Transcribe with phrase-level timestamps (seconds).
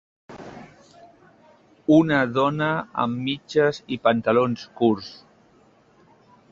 [1.97, 2.71] Una dona
[3.05, 5.13] amb mitges i pantalons curts.